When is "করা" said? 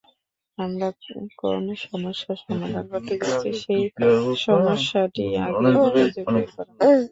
6.55-6.71